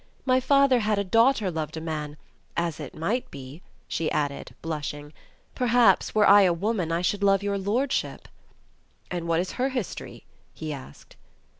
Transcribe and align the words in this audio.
My 0.25 0.39
father 0.39 0.79
had 0.79 0.97
a 0.97 1.03
daughter 1.03 1.51
loved 1.51 1.77
a 1.77 1.79
man, 1.79 2.17
as 2.57 2.79
it 2.79 2.95
might 2.95 3.29
be," 3.29 3.61
she 3.87 4.09
added 4.11 4.55
blushing, 4.63 5.13
"perhaps, 5.53 6.15
were 6.15 6.27
I 6.27 6.41
a 6.41 6.53
woman, 6.53 6.91
I 6.91 7.03
should 7.03 7.21
love 7.21 7.43
your 7.43 7.59
lord 7.59 7.91
ship." 7.91 8.27
"And 9.11 9.27
what 9.27 9.39
is 9.39 9.51
her 9.61 9.69
history?" 9.69 10.25
he 10.55 10.73
asked. 10.73 11.17